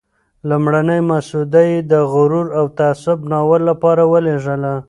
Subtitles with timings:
[0.49, 4.73] لومړنی مسوده یې د "غرور او تعصب" ناول لپاره ولېږله.